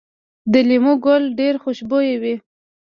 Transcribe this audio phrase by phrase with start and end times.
[0.51, 2.35] د لیمو ګل ډیر خوشبويه وي؟